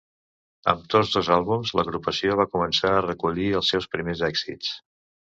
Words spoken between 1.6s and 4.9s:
l'agrupació va començar a recollir els seus primers èxits.